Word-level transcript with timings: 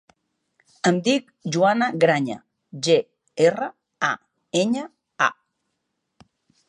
Em 0.91 0.95
dic 1.07 1.27
Joana 1.55 1.89
Graña: 2.03 2.37
ge, 2.87 2.97
erra, 3.49 3.69
a, 4.09 4.13
enya, 4.63 4.89
a. 5.29 5.29